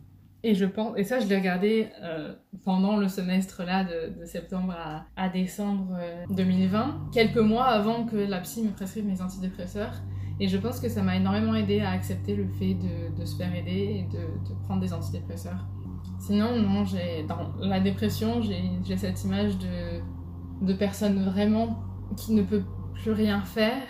[0.45, 2.33] Et je pense, et ça je l'ai regardé euh,
[2.65, 4.75] pendant le semestre là de, septembre
[5.15, 5.97] à, décembre
[6.31, 10.01] 2020, euh, quelques mois avant que la psy me prescrive mes antidépresseurs.
[10.39, 13.55] Et je pense que ça m'a énormément aidé à accepter le fait de, se faire
[13.55, 15.65] aider et de, de, prendre des antidépresseurs.
[16.19, 20.01] Sinon, non, j'ai dans la dépression, j'ai cette image de,
[20.65, 21.83] de personne vraiment
[22.17, 22.63] qui ne peut
[22.95, 23.83] plus rien faire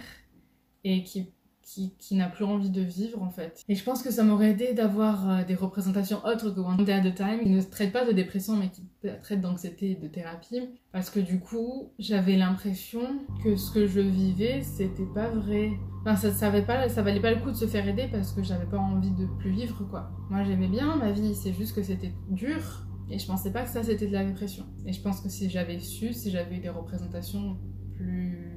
[0.84, 1.34] et qui
[1.64, 3.64] qui, n'a plus envie de vivre en fait.
[3.68, 6.94] Et je pense que ça m'aurait aidé d'avoir euh, des représentations autres que One Day
[6.94, 8.84] at a Time, qui ne traitent pas de dépression mais qui
[9.22, 10.70] traitent d'anxiété et de thérapie.
[10.92, 13.02] Parce que du coup, j'avais l'impression
[13.44, 15.72] que ce que je vivais, c'était pas vrai.
[16.02, 18.44] Enfin, ça, ça, pas, ça valait pas le coup de se faire aider parce que
[18.44, 20.12] j'avais pas envie de plus vivre quoi.
[20.30, 22.86] Moi j'aimais bien ma vie, c'est juste que c'était dur.
[23.10, 24.66] Et je pensais pas que ça c'était de la dépression.
[24.86, 27.58] Et je pense que si j'avais su, si j'avais eu des représentations
[27.96, 28.54] plus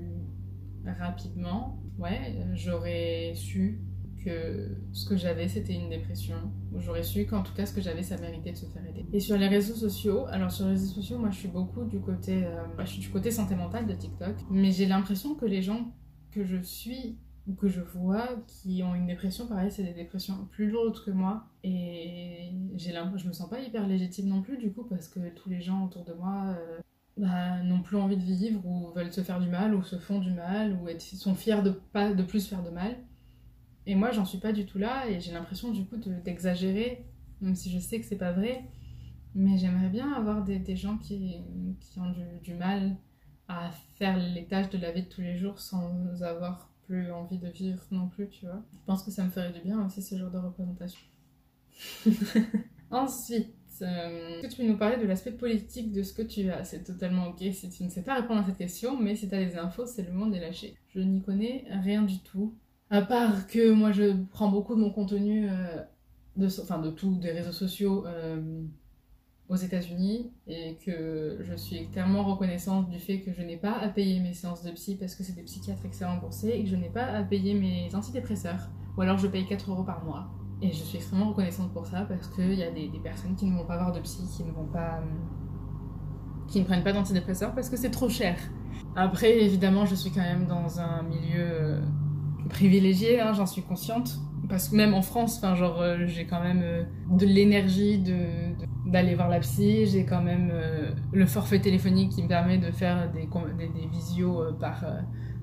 [0.99, 3.81] rapidement, ouais, j'aurais su
[4.25, 6.37] que ce que j'avais c'était une dépression.
[6.77, 9.07] J'aurais su qu'en tout cas ce que j'avais ça méritait de se faire aider.
[9.13, 12.01] Et sur les réseaux sociaux, alors sur les réseaux sociaux, moi je suis beaucoup du
[12.01, 15.63] côté, euh, je suis du côté santé mentale de TikTok, mais j'ai l'impression que les
[15.63, 15.93] gens
[16.33, 20.49] que je suis ou que je vois qui ont une dépression, pareil, c'est des dépressions
[20.51, 21.45] plus lourdes que moi.
[21.63, 25.49] Et j'ai je me sens pas hyper légitime non plus, du coup, parce que tous
[25.49, 26.81] les gens autour de moi euh,
[27.17, 30.19] bah, n'ont plus envie de vivre ou veulent se faire du mal ou se font
[30.19, 32.97] du mal ou sont fiers de pas de plus faire de mal.
[33.87, 37.07] Et moi, j'en suis pas du tout là et j'ai l'impression du coup d'exagérer,
[37.41, 38.65] même si je sais que c'est pas vrai.
[39.35, 41.37] Mais j'aimerais bien avoir des, des gens qui,
[41.81, 42.97] qui ont du, du, mal
[43.49, 47.39] à faire les tâches de la vie de tous les jours sans avoir plus envie
[47.39, 48.63] de vivre non plus, tu vois.
[48.73, 51.01] Je pense que ça me ferait du bien aussi ce genre de représentation.
[52.91, 56.51] Ensuite, euh, est-ce que tu peux nous parler de l'aspect politique de ce que tu
[56.51, 56.65] as?
[56.65, 59.35] C'est totalement ok si tu ne sais pas répondre à cette question, mais si tu
[59.35, 60.75] as des infos, c'est le monde est lâché.
[60.89, 62.55] Je n'y connais rien du tout.
[62.91, 65.83] À part que moi je prends beaucoup de mon contenu, euh,
[66.37, 68.63] de, enfin de tout, des réseaux sociaux euh,
[69.49, 73.89] aux États-Unis et que je suis clairement reconnaissante du fait que je n'ai pas à
[73.89, 76.77] payer mes séances de psy parce que c'est des psychiatres qui remboursés et que je
[76.77, 80.29] n'ai pas à payer mes antidépresseurs ou alors je paye 4 euros par mois.
[80.63, 83.57] Et je suis extrêmement reconnaissante pour ça parce qu'il y a des, personnes qui ne
[83.57, 85.01] vont pas voir de psy, qui ne vont pas.
[86.49, 88.37] qui ne prennent pas d'antidépresseurs parce que c'est trop cher.
[88.95, 91.81] Après, évidemment, je suis quand même dans un milieu euh,
[92.49, 94.19] privilégié, hein, j'en suis consciente.
[94.49, 98.17] Parce que même en France, euh, j'ai quand même euh, de l'énergie de,
[98.87, 100.51] d'aller voir la psy, j'ai quand même
[101.13, 104.85] le forfait téléphonique qui me permet de faire des, des, des visios par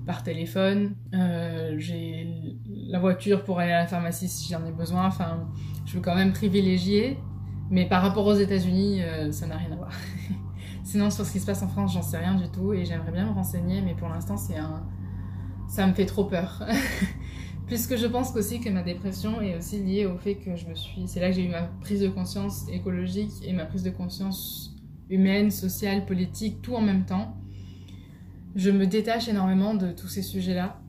[0.06, 0.94] par téléphone.
[1.14, 2.26] Euh, j'ai
[2.66, 5.06] la voiture pour aller à la pharmacie si j'en ai besoin.
[5.06, 5.48] Enfin,
[5.84, 7.18] je suis quand même privilégiée.
[7.70, 9.90] Mais par rapport aux États-Unis, euh, ça n'a rien à voir.
[10.84, 13.10] Sinon, sur ce qui se passe en France, j'en sais rien du tout et j'aimerais
[13.10, 14.86] bien me renseigner, mais pour l'instant, c'est un.
[15.66, 16.62] Ça me fait trop peur.
[17.66, 20.74] Puisque je pense aussi que ma dépression est aussi liée au fait que je me
[20.74, 21.08] suis.
[21.08, 24.76] C'est là que j'ai eu ma prise de conscience écologique et ma prise de conscience
[25.08, 27.34] humaine, sociale, politique, tout en même temps
[28.54, 30.80] je me détache énormément de tous ces sujets-là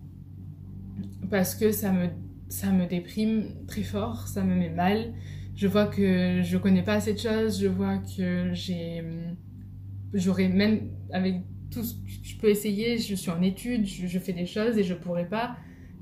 [1.29, 2.09] parce que ça me,
[2.49, 5.13] ça me déprime très fort, ça me met mal.
[5.55, 9.03] Je vois que je connais pas assez de choses, je vois que j'ai.
[10.13, 14.33] J'aurais même, avec tout ce que je peux essayer, je suis en études, je, fais
[14.33, 15.55] des choses et je pourrais pas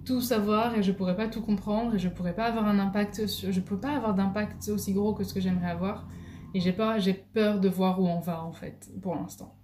[0.05, 3.25] tout savoir et je pourrais pas tout comprendre et je pourrais pas avoir un impact
[3.25, 6.09] je peux pas avoir d'impact aussi gros que ce que j'aimerais avoir
[6.53, 9.55] et j'ai peur j'ai peur de voir où on va en fait pour l'instant.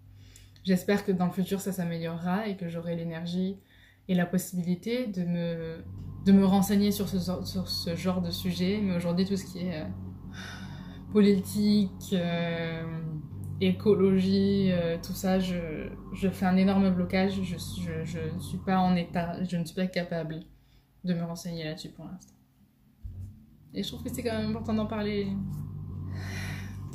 [0.64, 3.58] J'espère que dans le futur, ça s'améliorera et que j'aurai l'énergie
[4.08, 5.84] et la possibilité de me,
[6.26, 8.80] de me renseigner sur ce, sur ce genre de sujet.
[8.84, 9.86] Mais aujourd'hui, tout ce qui est euh,
[11.12, 12.84] politique, euh,
[13.62, 17.42] écologie, euh, tout ça, je, je, fais un énorme blocage.
[17.44, 20.42] Je, je, je ne suis pas en état, je ne suis pas capable
[21.04, 22.34] de me renseigner là-dessus pour l'instant.
[23.74, 25.28] Et je trouve que c'est quand même important d'en parler.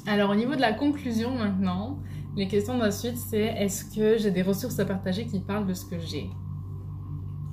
[0.07, 1.99] Alors au niveau de la conclusion maintenant,
[2.37, 5.85] les questions d'ensuite, c'est est-ce que j'ai des ressources à partager qui parlent de ce
[5.85, 6.29] que j'ai?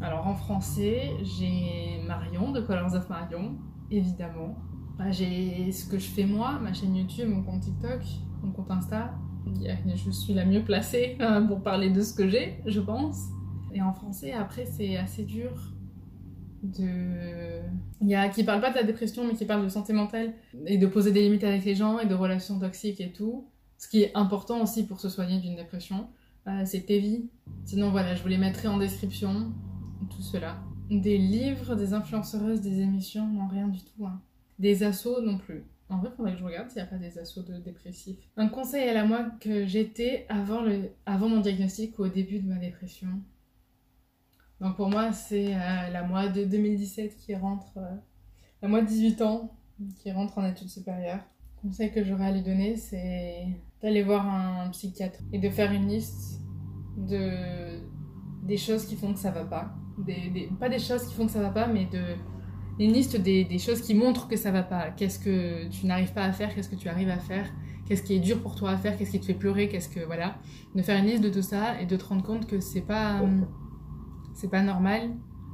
[0.02, 3.56] Alors en français, j'ai Marion de Colors of Marion,
[3.92, 4.56] évidemment.
[4.98, 8.02] Bah, j'ai ce que je fais moi, ma chaîne YouTube, mon compte TikTok,
[8.42, 9.14] mon compte Insta.
[9.96, 13.30] Je suis la mieux placée euh, pour parler de ce que j'ai, je pense.
[13.74, 15.52] Et en français, après, c'est assez dur
[16.64, 17.62] de
[18.02, 20.34] il y a qui parle pas de la dépression mais qui parle de santé mentale
[20.68, 23.48] et de poser des limites avec les gens et de relations toxiques et tout
[23.82, 26.08] ce qui est important aussi pour se soigner d'une dépression,
[26.48, 27.32] euh, c'est Tevi.
[27.66, 29.52] Sinon, voilà, je vous les mettrai en description,
[30.08, 30.60] tout cela.
[30.92, 34.06] Des livres, des influenceuses, des émissions, non, rien du tout.
[34.06, 34.22] Hein.
[34.60, 35.64] Des assos non plus.
[35.90, 38.20] En vrai, faudrait que je regarde s'il n'y a pas des assos de dépressifs.
[38.38, 40.92] Un conseil à la moi que j'étais avant, le...
[41.08, 43.10] avant mon diagnostic ou au début de ma dépression.
[44.60, 47.96] Donc pour moi, c'est euh, la moi de 2017 qui rentre, euh,
[48.62, 49.58] la moi de 18 ans
[49.96, 51.24] qui rentre en études supérieures.
[51.64, 53.48] Conseil que j'aurais à lui donner, c'est
[53.82, 56.42] d'aller voir un psychiatre et de faire une liste
[56.98, 57.80] de
[58.44, 59.74] des choses qui font que ça va pas.
[59.98, 62.02] Des, pas des choses qui font que ça va pas, mais de
[62.80, 64.90] une liste des, des choses qui montrent que ça va pas.
[64.92, 67.46] Qu'est-ce que tu n'arrives pas à faire, qu'est-ce que tu arrives à faire,
[67.86, 70.00] qu'est-ce qui est dur pour toi à faire, qu'est-ce qui te fait pleurer, qu'est-ce que
[70.00, 70.38] voilà.
[70.76, 73.22] De faire une liste de tout ça et de te rendre compte que c'est pas
[74.34, 75.12] c'est pas normal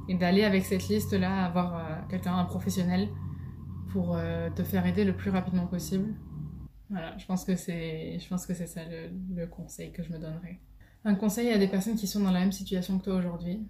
[0.08, 3.08] et d'aller avec cette liste là avoir euh, quelqu'un un professionnel
[3.88, 6.14] pour euh, te faire aider le plus rapidement possible
[6.90, 10.18] voilà, je pense que c'est, je pense que c'est ça le, conseil que je me
[10.18, 10.58] donnerais.
[11.04, 13.60] Un conseil à des personnes qui sont dans la même situation que toi aujourd'hui.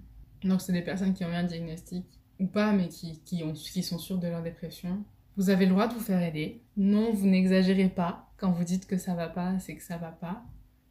[0.44, 2.04] Donc, c'est des personnes qui ont eu un diagnostic
[2.38, 5.04] ou pas, mais qui, qui, ont, qui sont sûres de leur dépression.
[5.36, 6.62] Vous avez le droit de vous faire aider.
[6.76, 8.30] Non, vous n'exagérez pas.
[8.36, 10.44] Quand vous dites que ça va pas, c'est que ça va pas.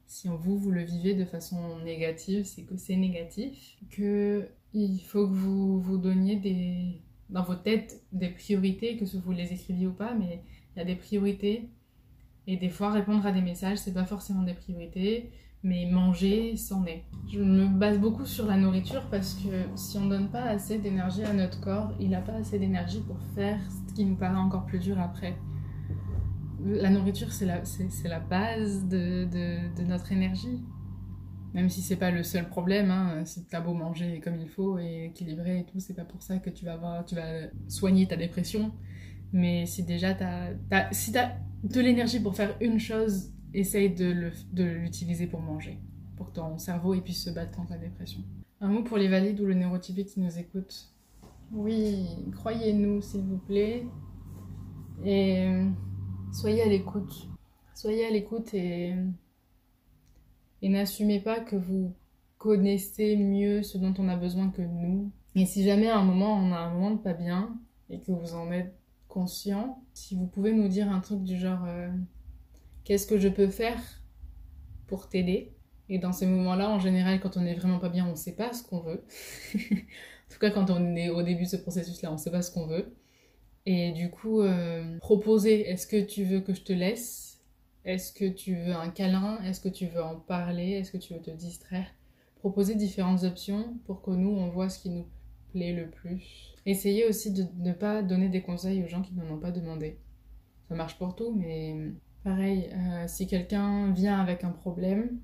[0.05, 3.77] Si vous, vous le vivez de façon négative, c'est que c'est négatif.
[3.89, 9.31] Que il faut que vous vous donniez des, dans vos têtes des priorités, que vous
[9.31, 10.41] les écriviez ou pas, mais
[10.75, 11.69] il y a des priorités
[12.47, 15.29] et des fois, répondre à des messages, c'est pas forcément des priorités,
[15.63, 17.03] mais manger, c'en est.
[17.29, 21.23] Je me base beaucoup sur la nourriture parce que si on donne pas assez d'énergie
[21.23, 24.65] à notre corps, il n'a pas assez d'énergie pour faire ce qui nous paraît encore
[24.65, 25.35] plus dur après.
[26.63, 27.61] La nourriture, c'est la,
[28.05, 30.63] la base de, de, notre énergie.
[31.53, 34.79] Même si c'est pas le seul problème, hein, si t'as beau manger comme il faut
[34.79, 38.05] et équilibré et tout, c'est pas pour ça que tu vas, avoir, tu vas soigner
[38.07, 38.71] ta dépression
[39.33, 40.53] Mais si déjà t'as,
[40.91, 41.31] si t'as
[41.63, 45.79] de l'énergie pour faire une chose, essaye de, l'utiliser pour manger,
[46.15, 48.21] pour que ton cerveau il puisse se battre contre la dépression.
[48.61, 50.91] Un mot pour les valides ou le neurotypique qui nous écoutent.
[51.51, 53.85] Oui, croyez-nous s'il vous plaît.
[55.05, 55.47] Et
[56.33, 57.27] soyez à l'écoute.
[57.75, 58.95] Soyez à l'écoute et,
[60.61, 61.93] et n'assumez pas que vous
[62.37, 65.11] connaissez mieux ce dont on a besoin que nous.
[65.35, 67.55] Et si jamais à un moment on a un moment de pas bien
[67.89, 68.75] et que vous en êtes
[69.17, 71.89] conscient, si vous pouvez nous dire un truc du genre euh,
[72.83, 73.81] qu'est-ce que je peux faire
[74.85, 75.55] pour t'aider?
[75.89, 78.53] Et dans ces moments-là, en général, quand on est vraiment pas bien, on sait pas
[78.53, 79.03] ce qu'on veut.
[79.55, 82.51] en tout cas, quand on est au début de ce processus-là, on sait pas ce
[82.51, 82.95] qu'on veut.
[83.65, 87.41] Et du coup, euh, proposer est-ce que tu veux que je te laisse?
[87.85, 89.41] Est-ce que tu veux un câlin?
[89.45, 90.73] Est-ce que tu veux en parler?
[90.73, 91.87] Est-ce que tu veux te distraire?
[92.35, 95.07] Proposer différentes options pour que nous, on voit ce qui nous
[95.53, 96.53] plaît le plus.
[96.67, 99.97] Essayez aussi de ne pas donner des conseils aux gens qui n'en ont pas demandé.
[100.67, 101.93] Ça marche pour tout, mais
[102.25, 105.17] pareil, euh, si quelqu'un vient avec un problème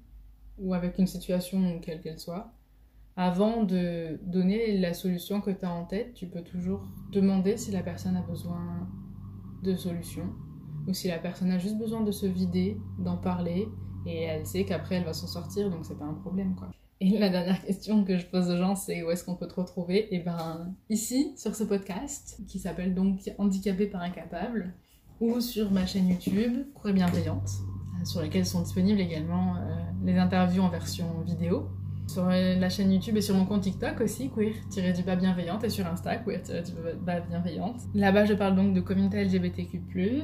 [0.58, 2.54] ou avec une situation quelle qu'elle soit,
[3.18, 7.72] avant de donner la solution que tu as en tête, tu peux toujours demander si
[7.72, 8.90] la personne a besoin
[9.64, 10.30] de solution
[10.88, 13.68] ou si la personne a juste besoin de se vider, d'en parler
[14.06, 16.70] et elle sait qu'après elle va s'en sortir donc c'est pas un problème quoi.
[17.02, 19.56] Et la dernière question que je pose aux gens, c'est où est-ce qu'on peut te
[19.56, 20.14] retrouver?
[20.14, 24.74] Et eh ben ici, sur ce podcast, qui s'appelle donc Handicapé par incapable,
[25.20, 27.50] ou sur ma chaîne YouTube, Courrier Bienveillante,
[28.00, 29.60] euh, sur laquelle sont disponibles également euh,
[30.04, 31.68] les interviews en version vidéo.
[32.08, 35.70] Sur euh, la chaîne YouTube et sur mon compte TikTok aussi, queer-du bas bienveillante, et
[35.70, 37.82] sur Insta, queer-du bas bienveillante.
[37.94, 40.24] Là-bas, je parle donc de communauté LGBTQ,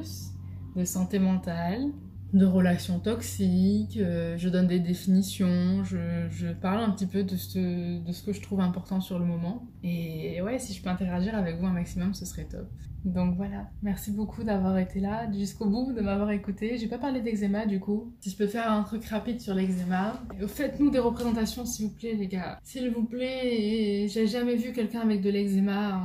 [0.76, 1.90] de santé mentale,
[2.32, 7.36] de relations toxiques, euh, je donne des définitions, je, je, parle un petit peu de
[7.36, 9.66] ce, de ce que je trouve important sur le moment.
[9.82, 12.68] Et ouais, si je peux interagir avec vous un maximum, ce serait top.
[13.04, 16.76] Donc voilà, merci beaucoup d'avoir été là jusqu'au bout, de m'avoir écouté.
[16.76, 18.12] J'ai pas parlé d'eczéma du coup.
[18.20, 22.14] Si je peux faire un truc rapide sur l'eczéma, faites-nous des représentations s'il vous plaît
[22.14, 22.58] les gars.
[22.62, 26.02] S'il vous plaît, j'ai jamais vu quelqu'un avec de l'eczéma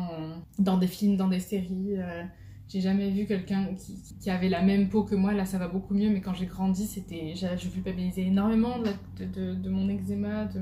[0.57, 1.97] dans des films, dans des séries.
[1.97, 2.23] Euh,
[2.67, 5.33] j'ai jamais vu quelqu'un qui, qui, avait la même peau que moi.
[5.33, 9.87] Là, ça va beaucoup mieux, mais quand j'ai grandi, c'était, je culpabilisais énormément de, mon
[9.89, 10.45] eczéma.
[10.45, 10.61] De...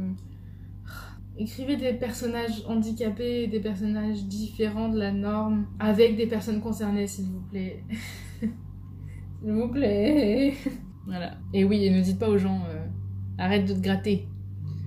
[1.38, 7.26] Écrivez des personnages handicapés, des personnages différents de la norme, avec des personnes concernées, s'il
[7.26, 7.84] vous plaît.
[8.42, 10.54] s'il vous plaît.
[11.06, 11.38] voilà.
[11.54, 12.86] Et oui, et ne dites pas aux gens, euh,
[13.38, 14.28] arrête de te gratter.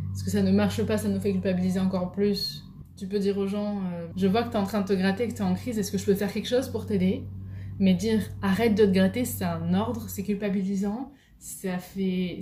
[0.09, 2.66] Parce que ça ne marche pas, ça nous fait culpabiliser encore plus.
[2.97, 4.93] Tu peux dire aux gens, euh, je vois que tu es en train de te
[4.93, 7.25] gratter, que tu es en crise, est-ce que je peux faire quelque chose pour t'aider?
[7.79, 12.41] Mais dire, arrête de te gratter, c'est un ordre, c'est culpabilisant, ça fait...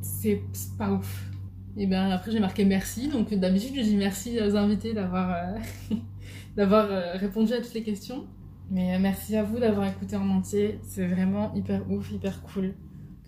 [0.00, 0.42] c'est
[0.78, 1.30] pas ouf.
[1.76, 5.58] Et ben après j'ai marqué merci, donc d'habitude je dis merci aux invités d'avoir
[5.90, 5.94] euh,
[6.58, 8.26] euh, répondu à toutes les questions.
[8.70, 12.74] Mais merci à vous d'avoir écouté en entier, c'est vraiment hyper ouf, hyper cool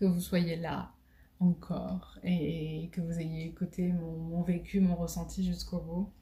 [0.00, 0.92] que vous soyez là
[1.40, 6.12] encore et que vous ayez écouté mon vécu, mon ressenti jusqu'au bout.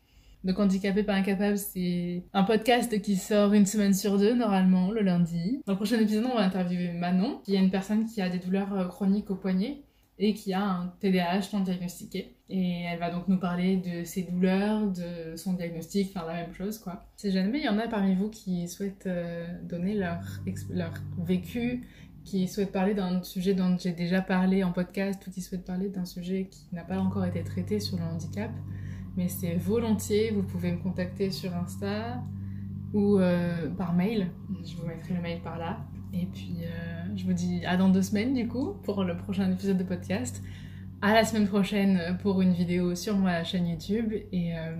[0.46, 5.00] Donc Handicapé par incapable, c'est un podcast qui sort une semaine sur deux, normalement, le
[5.00, 5.60] lundi.
[5.66, 8.38] Dans le prochain épisode, on va interviewer Manon, qui est une personne qui a des
[8.38, 9.82] douleurs euh, chroniques au poignet
[10.20, 12.36] et qui a un TDAH non diagnostiqué.
[12.48, 16.54] Et elle va donc nous parler de ses douleurs, de son diagnostic, enfin la même
[16.54, 17.04] chose quoi.
[17.16, 20.20] Si jamais il y en a parmi vous qui souhaitent euh, donner leur,
[20.70, 21.88] leur vécu,
[22.24, 25.88] qui souhaitent parler d'un sujet dont j'ai déjà parlé en podcast ou qui souhaitent parler
[25.88, 28.52] d'un sujet qui n'a pas encore été traité sur le handicap,
[29.16, 30.30] mais c'est volontiers.
[30.30, 32.22] Vous pouvez me contacter sur Insta
[32.92, 34.30] ou euh, par mail.
[34.64, 35.78] Je vous mettrai le mail par là.
[36.12, 39.50] Et puis, euh, je vous dis à dans deux semaines, du coup, pour le prochain
[39.50, 40.42] épisode de podcast.
[41.02, 44.12] À la semaine prochaine pour une vidéo sur ma chaîne YouTube.
[44.32, 44.74] Et euh,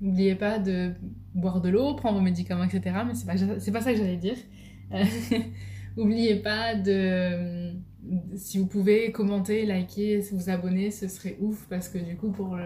[0.00, 0.92] n'oubliez pas de
[1.34, 2.96] boire de l'eau, prendre vos médicaments, etc.
[3.06, 4.36] Mais c'est pas, pas ça que j'allais dire.
[5.96, 7.72] N'oubliez pas de
[8.36, 12.58] si vous pouvez commenter, liker, vous abonner, ce serait ouf parce que du coup pour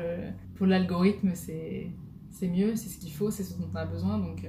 [0.54, 1.88] pour l'algorithme c'est
[2.30, 4.48] c'est mieux, c'est ce qu'il faut, c'est ce dont on a besoin donc euh,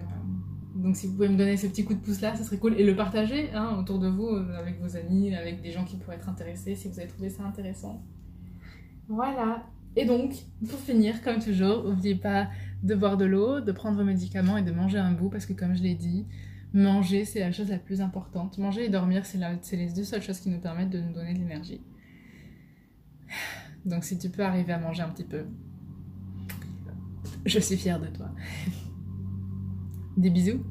[0.77, 2.79] donc si vous pouvez me donner ce petit coup de pouce là, ce serait cool
[2.79, 5.97] et le partager hein, autour de vous euh, avec vos amis, avec des gens qui
[5.97, 8.03] pourraient être intéressés si vous avez trouvé ça intéressant.
[9.08, 9.63] Voilà.
[9.95, 10.35] Et donc,
[10.69, 12.50] pour finir, comme toujours, n'oubliez pas
[12.83, 15.54] de boire de l'eau, de prendre vos médicaments et de manger un bout parce que
[15.54, 16.27] comme je l'ai dit,
[16.73, 18.57] Manger, c'est la chose la plus importante.
[18.57, 21.39] Manger et dormir, c'est les deux seules choses qui nous permettent de nous donner de
[21.39, 21.81] l'énergie.
[23.85, 25.45] Donc si tu peux arriver à manger un petit peu,
[27.45, 28.29] je suis fière de toi.
[30.17, 30.63] Des bisous